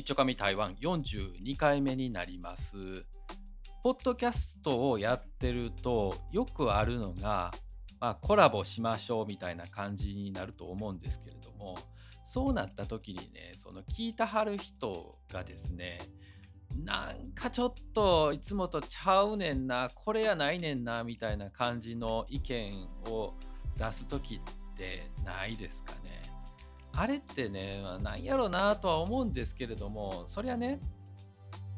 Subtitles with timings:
[0.00, 3.04] 一丁紙台湾42回目になります。
[3.82, 7.50] ポッドキャストをやってるとよくあるのが、
[8.00, 11.76] まあ、コラボしましょうみたいな感じになると思うんですけれども
[12.24, 15.98] そうなった時にねその聞いたはる人がですね
[16.82, 23.34] なんかちょっといつもとちゃうねんなこれやないねんなみたいな感じの意見を
[23.76, 26.29] 出す時ってないですかね
[26.92, 30.80] あれってね、まあなんやろなとは思うんですけれどもそりゃね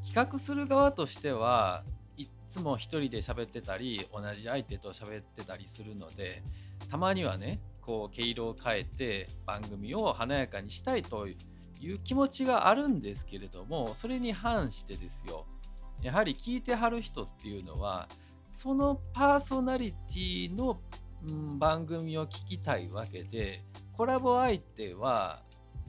[0.05, 1.85] 企画する側としては
[2.17, 6.43] いっつも一人で喋ってたり同じ相手と喋ってたりするので
[6.91, 11.35] たまにはねこう毛色を変えて番組を華やかにしたいとい
[11.93, 15.47] う気持ちがあるんですけれどもそれに反してですよ
[16.01, 18.09] やはり聞いてはる人っていうのは
[18.51, 20.79] そのパーソナリティの、
[21.59, 25.43] 番組を聞きたいわけでコラボ相手は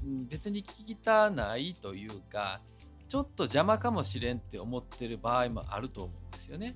[0.03, 2.61] うん別に聞きたないというか
[3.07, 6.75] ちょっと邪魔かもしれんって思ってる場合もあると思うんですよね。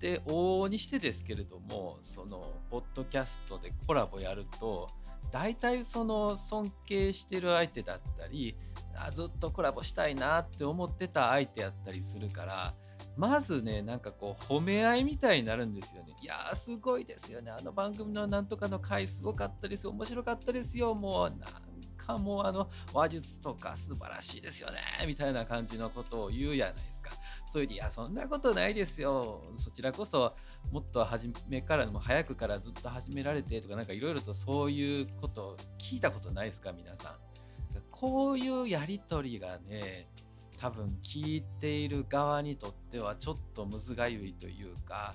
[0.00, 4.88] で往々にしてですけれどもそのポッドキャストでコラボやると
[5.32, 8.56] 大体その尊敬してる相手だったり
[8.94, 12.74] あずっとコラボしたいなって思ってた相手やったりするから
[13.16, 16.16] まずねなんかこう褒め合いみたいになるんですよね。
[16.22, 17.50] いやーすごいですよね。
[17.50, 20.94] あの番組のなんとかの回すごかったです面白かったですよ。
[20.94, 21.38] もうなん
[21.96, 24.78] かもうあの話術とか素晴らしいですよね。
[25.06, 27.10] みたいな感じのことを言うじゃないですか。
[27.46, 29.42] それでいやそんなことないですよ。
[29.56, 30.34] そちらこそ
[30.70, 37.14] もっと初めからも早くからずっと始められてとかなんかいろいろとそういうこと聞いたことないですか皆さん。
[37.90, 40.08] こういうやり取りがね
[40.58, 45.14] 多分聞いている側にとってはちょっとむずがゆいというか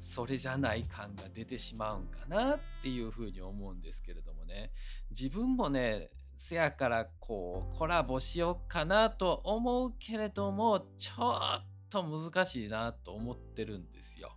[0.00, 4.70] それじゃない感が出てしまうんかなっていうふうに思うんですけれどもね。
[5.10, 14.36] 自分もねせやからこうコラボしようかなと思うけれどもちょっと難しいなと思ってるんですよ。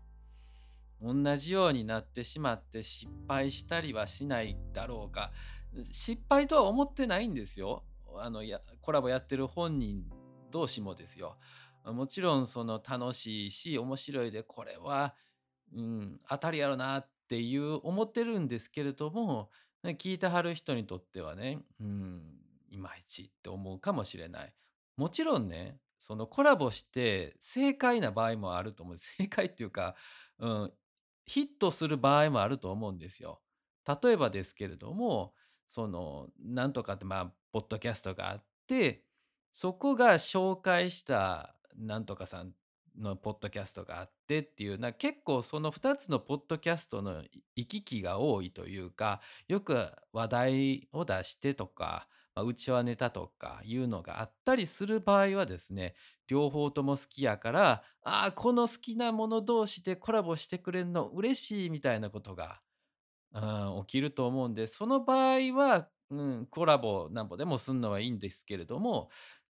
[1.01, 5.31] 同じようになってしまって失敗したりはしないだろうか。
[5.91, 7.83] 失敗とは思ってないんですよ。
[8.17, 10.03] あのやコラボやってる本人
[10.51, 11.37] 同士もですよ
[11.83, 15.15] もちろんその楽しいし面白いでこれは、
[15.75, 19.49] うん、当たりやろなっていう思ってるんですけれども
[19.83, 22.21] 聞いてはる人にとってはね、うん、
[22.69, 24.53] いまいちって思うかもしれない。
[24.95, 28.97] もちろんね、そのコラボして正解な場合もあると思う。
[28.97, 29.95] 正解っていうか、
[30.39, 30.73] うん、
[31.25, 33.41] ヒットする場合もあると思うんですよ。
[34.03, 35.33] 例えばですけれども、
[35.67, 39.03] その、なんとかって、まあ、ポッドキャストがあって、
[39.53, 42.51] そこが紹介したなんとかさん
[42.99, 47.23] のポッドキャストがあってっていうな結構その2つのポッドキャストの
[47.55, 55.95] 行き来が多いというかよく話題を出してとか、まあ、うちはネタとかいうのがあったりする場合はですね
[56.27, 62.59] 両方とも好きやからああこの好きなもの同士でコラボしてくれるの嬉しいみたいなことが
[63.33, 69.09] うん、起きると思うんで、その場合は、うん、コラボなんぼでもすんのはいいんですけれども、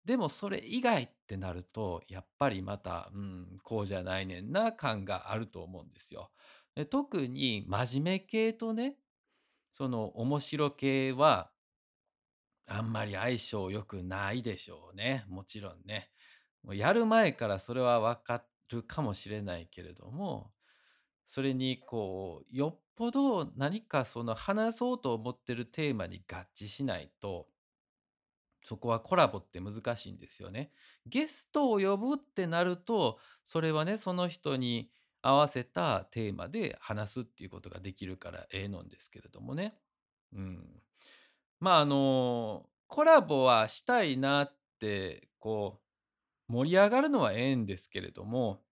[0.09, 6.33] でもそれ以外ってなると、やっぱりまた、うん、こうじゃないねんな感があると思うんですよ。
[6.75, 8.97] で特に真面目系とね、
[9.73, 11.53] その面白系は
[12.67, 15.25] あんまり相性良くないでしょうね。
[15.29, 16.11] もちろんね。
[16.63, 20.53] もうやる前からそれはわかるかもしれないけれども、
[21.27, 27.49] それにこう、よっぽど何かその話そうと思ってるテーマに合致しないと、
[28.69, 30.73] そこはコラボって難しいんですよね。
[31.07, 34.91] ゲストを呼ぶってなると、それはね、その人に
[35.23, 39.79] 合わせたテーマで話すっていうことができるからええのんですけれどもね。
[40.35, 40.83] うん。
[41.61, 45.81] まあ、あの、コラボはしたいなって、こ
[46.49, 48.65] う、盛り上がるのはええんですけれども、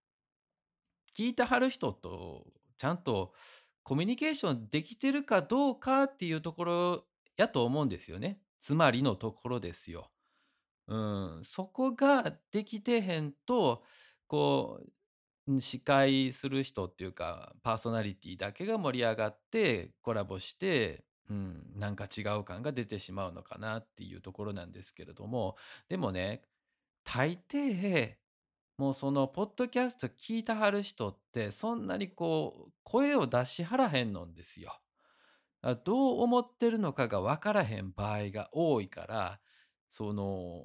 [1.17, 3.33] 聞いてはる人とちゃんと
[3.83, 7.07] コミュニケーションできてるかどうかっていうところ
[7.39, 8.41] やと思うんですよね。
[8.61, 10.11] つまりのところですよ。
[10.89, 13.83] うん、そこができてへんと、
[14.29, 14.81] こ
[15.49, 25.57] う、司会する人っていうか、パーソナリティだけが盛り上がってコラボして、うん、なんか違う感が出てしまうのかなっていうところなんですけれども、
[25.89, 26.43] でもね、
[27.05, 28.17] 大抵
[28.79, 34.81] もうそのポッドキャスト聞いたはる人ってそんなにこう声を出しはらへんのんですよ。
[35.75, 39.41] どう思ってるのかが分からへん場合が多いから、
[39.91, 40.65] その、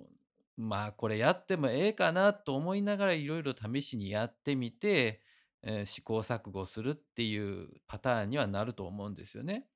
[0.57, 5.21] まあこれやってもええかなと思いながらいろいろ試しにやってみて、
[5.63, 9.67] えー試行錯誤するっていうパターンにはなると思うんですよね。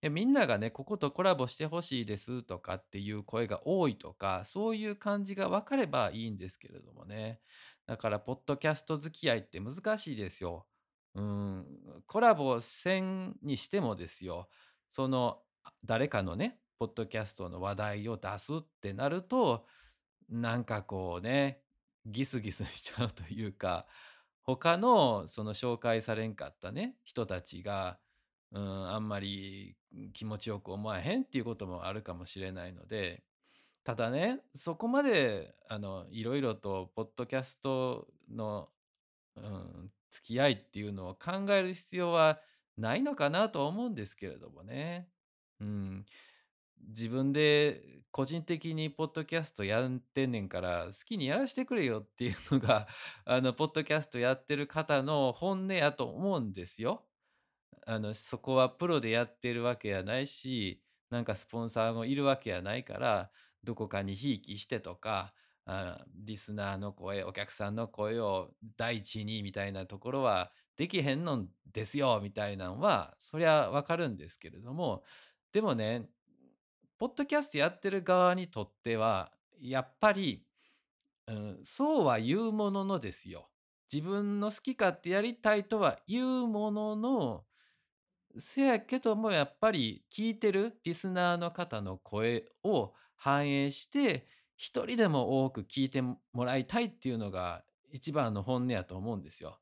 [0.00, 7.40] で、みんながね、こことコラボして欲しいですとかっていう声が多いとか、そういう感じが分かればいいんですけれどもね。
[7.86, 10.66] だからポッドキャスト付き合いって難しいですよ。
[11.14, 11.66] うん、
[12.06, 14.48] コラボせんにしてもですよ、
[14.90, 15.42] その、
[15.84, 19.66] 誰かのね、ポッドキャストの話題を出すってなると、
[20.28, 21.62] なんかこうね、
[22.06, 23.86] ギスギス しちゃうというか、
[24.42, 27.98] 他のその紹介されんかったね、人たちが、
[28.52, 29.76] うん、あんまり、
[30.12, 33.24] 気持ちよく思わへんっていうこともあるかもしれないので、
[33.84, 38.70] ただね、そこまであの、いろいろとポッドキャストの、
[39.36, 42.40] うん、付き合いっていうのを考える必要は
[42.78, 45.08] ないのかなと思うんですけれどもね。
[45.60, 46.06] うん。
[46.88, 47.82] 自分で
[48.12, 52.88] 個人的にポッドキャストやってんねんから、好きにやらしてくれよっていうのが、
[53.24, 57.06] あの、ポッドキャストやってる方の本音やと思うんですよ。
[57.86, 63.30] あの、そこはプロでやってるわけやないし、なんかスポンサーもいるわけやないから、
[63.64, 65.34] どこかにひいきしてとか、
[65.66, 75.02] あ、リスナーの声、お客さんの声を第一にみたいなところはできへんのですよみたいなんは、そりゃ分かるんですけれども、
[75.52, 76.08] でもね、
[76.98, 80.46] ポッドキャストやってる側にとっては、やっぱり、
[81.26, 83.50] うん、そうは言うもののですよ。
[83.92, 87.44] 自分の好き勝手やりたいとは言うものの、
[88.38, 99.58] せやけどもやっぱり聞いてるリスナーの方の声を反映して、一人でも多く聞いてもらいたいっていうのが一番の本音やと思うんですよ。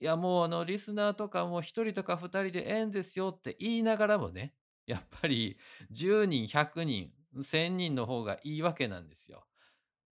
[0.00, 4.54] いやもうあのリスナーとかも一人とか二人でええんですよって言いながらもね、
[4.86, 5.58] やっぱり
[5.90, 7.12] 10人、100人、
[7.42, 9.46] 1000人の方がいいわけなんですよ。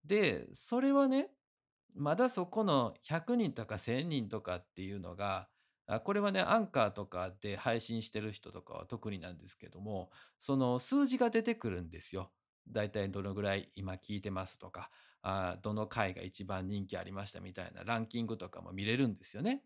[0.05, 1.31] で、それはね、
[1.95, 5.49] まだそこの100人とか1000人とかっていうのが、
[6.05, 12.33] これはね、アンカーとかで配信してる人とかは特になんですけども、その数字が出てくるんですよ。
[12.69, 14.91] だいたいどのぐらい今聞いてますとか、
[15.63, 19.63] どの回が一番人気ありましたみたいなランキングとかも見れるんですよね。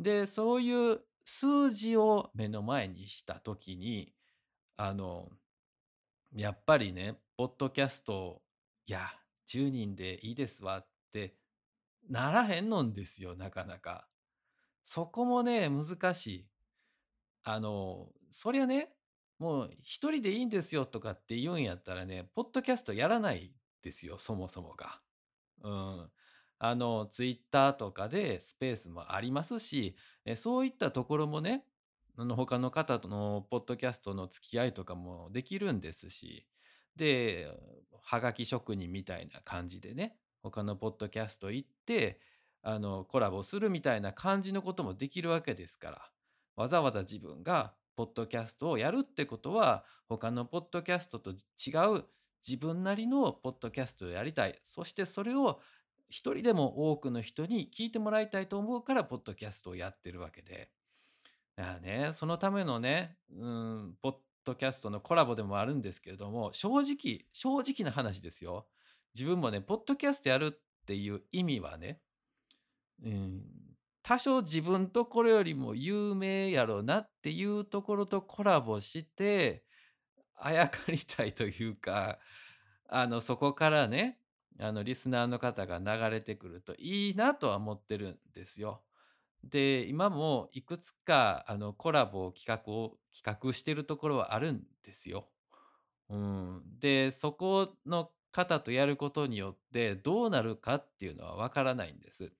[0.00, 4.14] で、そういう数字を目の前にした時に、
[4.76, 5.28] あの、
[6.34, 8.40] やっぱりね、ポッドキャスト、
[8.86, 9.08] いや、
[9.46, 11.34] 10人でいいですわって
[12.08, 14.08] ならへんのんですよ、なかなか。
[14.84, 16.46] そこもね、難しい。
[17.44, 18.94] あの、そりゃね、
[19.38, 25.00] もう一人でいいんですよとかって言うんやったらね、ポッドキャストやらないですよ、そもそもが。
[25.62, 26.10] うん。
[26.62, 29.96] あの、ツイッターとかでスペースもありますし、
[30.26, 31.64] え、そういったところもね、
[32.18, 36.46] あの、他の方とのポッドキャストの付き合いとかもできるんですし、
[36.96, 37.48] で、
[38.02, 42.20] はがき職人みたいな感じでね、他のポッドキャスト行って、
[42.62, 46.12] あの、コラボするみたいな感じのこともできるわけですから。
[46.56, 52.04] わざわざ自分がポッドキャストをやるってことは、他のポッドキャストと違う
[52.46, 54.58] 自分なりのポッドキャストをやりたい。
[54.62, 55.60] そしてそれを
[56.10, 60.70] 一人でも多くの人に聞いてもらいたいと思うから、ポッドキャストをやってるわけで。
[61.56, 64.14] だからね、そのためのね、うん、ポッ
[64.44, 68.66] ドキャストのコラボでもあるんですけれども、正直、正直な話ですよ。
[69.14, 72.00] 自分もね、ポッドキャストやるっていう意味はね、
[73.04, 73.42] うん、
[74.02, 79.64] 多少自分とこれよりも有名やろうなっていうところとコラボして、
[80.36, 82.18] あやかりたいというか、
[82.88, 84.19] あの、そこからね、
[84.60, 88.82] あの、リスナーの方が流れてくるといいなとは思ってるんですよ。
[89.42, 95.28] で、今もいくつかあの、コラボ企画を企画してるところはあるんですよ。
[96.10, 96.62] うん。
[96.78, 102.32] で、そこの方とやることによってどうなるかっていうのはわからないんです。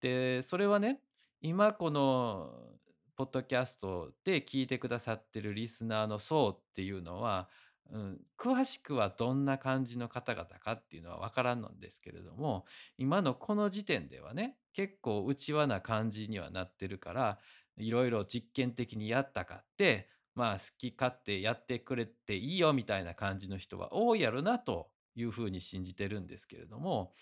[0.00, 1.00] で、それはね、
[1.40, 2.78] 今この
[3.16, 7.48] ポッドキャストで聞いてくださってるリスナーの層っていうのは、
[7.90, 12.64] うん、詳しくはどんな感じの方々かっていうのは分からんのですけれども、
[12.98, 17.38] 今のこの時点ではね、結構内輪な感じにはなってるから、
[17.76, 27.14] いろいろ実験的にやったかって、まあ好き勝手やってくれていいよみたいな感じの人は多いやろなというふうに信じてるんですけれども、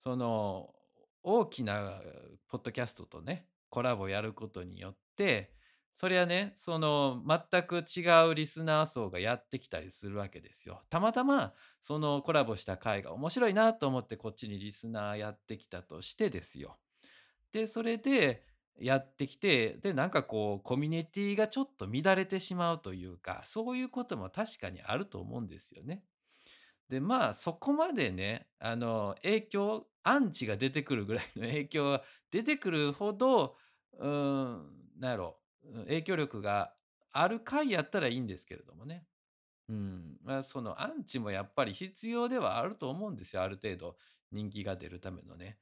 [0.00, 0.74] その
[1.22, 2.00] 大きな
[2.48, 5.54] ポッドキャストとね、コラボやることによって、
[5.94, 10.82] それはね、その全く違うリスナー層がやってきたりするわけですよ。
[10.90, 16.78] たまたまそのコラボした回が面白いなと思ってこっちにリスナーやってきたとしてですよ。
[17.52, 18.44] で、それで
[18.78, 26.02] やってきて、で、なんかこうコミュニティがちょっと乱れてしまうというか、そういうことも確かにあると思うんですよね。
[26.88, 33.56] で、まあ、そこまでね、あの、影響アンチが出てくるぐらいの影響が出てくるほど、
[33.98, 34.66] うん、
[34.98, 35.38] なんやろ、
[35.86, 36.74] 影響力が
[37.12, 39.06] ある回やったらいいんですけれどもね。
[39.68, 43.96] うん、まあ、そのアンチもやっぱり必要ではあると思うんですよ、ある程度
[44.30, 45.58] 人気が出るためのね。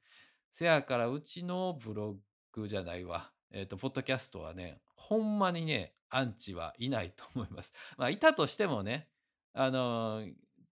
[0.51, 2.17] せやからうちのブロ
[2.51, 7.73] グじゃないわ、えっと、ポッドキャストはね、ほんまにね、アンチはいないと思います。
[7.97, 9.09] まあ、いたとしてもね、
[9.53, 10.25] あの、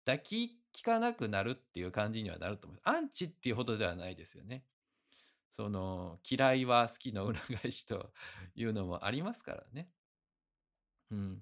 [0.06, 2.80] 抱き聞かなくなるっていう感じにはなると思う。
[2.84, 4.64] アンチっていうほどではないですよね。
[5.58, 8.12] その、嫌いは好きの裏返しと
[8.56, 9.90] いうのもありますからね。
[11.10, 11.42] うん。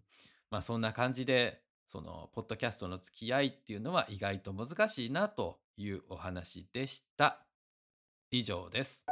[0.50, 7.46] まあ、そんな感じで、その、ポッドキャストの付き合いっていうのは意外と難しいなというお話でした。
[8.32, 9.06] 以上です。